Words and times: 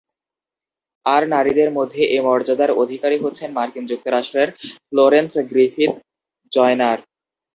আর 1.05 1.21
নারীদের 1.27 1.69
মধ্যে 1.77 2.01
এ 2.09 2.19
মর্যাদার 2.21 2.71
অধিকারী 2.83 3.17
হচ্ছেন 3.17 3.49
মার্কিন 3.51 3.85
যুক্তরাষ্ট্রের 3.87 4.49
ফ্লোরেন্স 4.87 5.33
গ্রিফিথ-জয়নার। 5.49 6.99